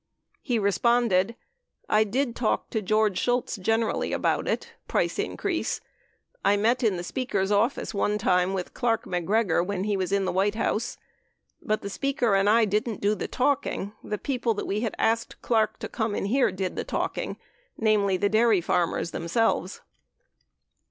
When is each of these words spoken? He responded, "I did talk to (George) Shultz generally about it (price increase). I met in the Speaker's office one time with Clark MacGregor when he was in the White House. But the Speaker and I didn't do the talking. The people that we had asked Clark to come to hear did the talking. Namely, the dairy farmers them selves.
He 0.41 0.57
responded, 0.57 1.35
"I 1.87 2.05
did 2.05 2.35
talk 2.35 2.71
to 2.71 2.81
(George) 2.81 3.19
Shultz 3.19 3.55
generally 3.57 4.13
about 4.13 4.47
it 4.47 4.73
(price 4.87 5.19
increase). 5.19 5.79
I 6.43 6.57
met 6.57 6.81
in 6.81 6.97
the 6.97 7.03
Speaker's 7.03 7.51
office 7.51 7.93
one 7.93 8.17
time 8.17 8.53
with 8.55 8.73
Clark 8.73 9.05
MacGregor 9.05 9.61
when 9.61 9.83
he 9.83 9.95
was 9.95 10.11
in 10.11 10.25
the 10.25 10.31
White 10.31 10.55
House. 10.55 10.97
But 11.61 11.83
the 11.83 11.87
Speaker 11.91 12.33
and 12.33 12.49
I 12.49 12.65
didn't 12.65 12.99
do 12.99 13.13
the 13.13 13.27
talking. 13.27 13.93
The 14.03 14.17
people 14.17 14.55
that 14.55 14.65
we 14.65 14.79
had 14.79 14.95
asked 14.97 15.39
Clark 15.43 15.77
to 15.77 15.87
come 15.87 16.13
to 16.15 16.25
hear 16.27 16.51
did 16.51 16.75
the 16.75 16.83
talking. 16.83 17.37
Namely, 17.77 18.17
the 18.17 18.27
dairy 18.27 18.59
farmers 18.59 19.11
them 19.11 19.27
selves. 19.27 19.81